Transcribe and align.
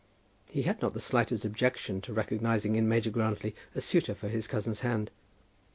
He 0.49 0.63
had 0.63 0.81
not 0.81 0.93
the 0.93 0.99
slightest 0.99 1.45
objection 1.45 2.01
to 2.01 2.11
recognizing 2.11 2.75
in 2.75 2.89
Major 2.89 3.11
Grantly 3.11 3.53
a 3.75 3.81
suitor 3.81 4.15
for 4.15 4.29
his 4.29 4.47
cousin's 4.47 4.79
hand. 4.79 5.11